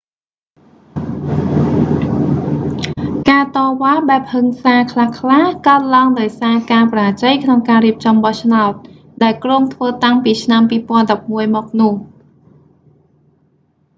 [3.29, 8.73] ការតវ៉ាបែបហឹង្សាខ្លះៗកើតឡើងដោយសារការបរាជ័យក្នុងការរៀបចំបោះឆ្នោត
[9.23, 10.61] ដែលគ្រោងធ្វើតាំងពីឆ្នាំ
[11.07, 11.93] 2011មកនោះ